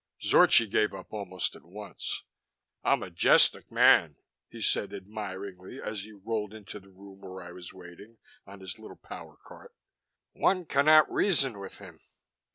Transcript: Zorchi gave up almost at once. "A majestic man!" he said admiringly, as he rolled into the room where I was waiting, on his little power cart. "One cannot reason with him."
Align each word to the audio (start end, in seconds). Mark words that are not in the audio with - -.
Zorchi 0.19 0.65
gave 0.67 0.95
up 0.95 1.13
almost 1.13 1.55
at 1.55 1.63
once. 1.63 2.23
"A 2.83 2.97
majestic 2.97 3.71
man!" 3.71 4.15
he 4.49 4.59
said 4.59 4.95
admiringly, 4.95 5.79
as 5.79 6.01
he 6.01 6.11
rolled 6.13 6.55
into 6.55 6.79
the 6.79 6.89
room 6.89 7.21
where 7.21 7.39
I 7.43 7.51
was 7.51 7.71
waiting, 7.71 8.17
on 8.47 8.61
his 8.61 8.79
little 8.79 8.97
power 8.97 9.37
cart. 9.45 9.75
"One 10.33 10.65
cannot 10.65 11.11
reason 11.13 11.59
with 11.59 11.77
him." 11.77 11.99